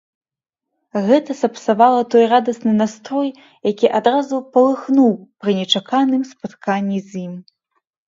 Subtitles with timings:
[1.09, 3.29] Гэта сапсавала той радасны настрой,
[3.71, 7.33] які адразу палыхнуў пры нечаканым спатканні з ім.